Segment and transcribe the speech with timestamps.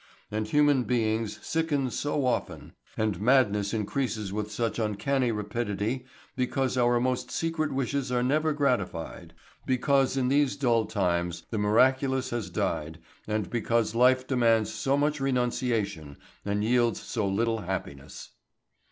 [0.31, 6.99] And human beings sicken so often, and madness increases with such uncanny rapidity, because our
[6.99, 9.35] most secret wishes are never gratified,
[9.67, 15.19] because in these dull times the miraculous has died, and because life demands so much
[15.19, 18.31] renunciation and yields so little happiness.